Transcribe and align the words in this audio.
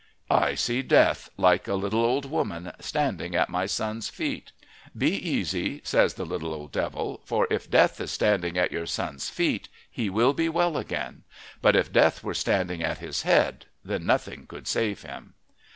"I 0.31 0.55
see 0.55 0.81
Death, 0.81 1.29
like 1.37 1.67
a 1.67 1.75
little 1.75 2.03
old 2.03 2.25
woman, 2.25 2.71
standing 2.79 3.35
at 3.35 3.51
my 3.51 3.67
son's 3.67 4.09
feet." 4.09 4.51
"Be 4.97 5.11
easy," 5.11 5.79
says 5.83 6.15
the 6.15 6.25
little 6.25 6.55
old 6.55 6.71
devil, 6.71 7.21
"for 7.23 7.45
if 7.51 7.69
Death 7.69 8.01
is 8.01 8.09
standing 8.09 8.57
at 8.57 8.71
your 8.71 8.87
son's 8.87 9.29
feet 9.29 9.69
he 9.91 10.09
will 10.09 10.33
be 10.33 10.49
well 10.49 10.75
again. 10.75 11.21
But 11.61 11.75
if 11.75 11.93
Death 11.93 12.23
were 12.23 12.33
standing 12.33 12.81
at 12.83 12.97
his 12.97 13.21
head 13.21 13.67
then 13.85 14.03
nothing 14.07 14.47
could 14.47 14.67
save 14.67 15.03
him." 15.03 15.35